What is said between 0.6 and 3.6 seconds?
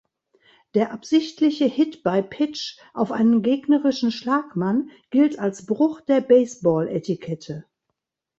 Der absichtliche Hit by Pitch auf einen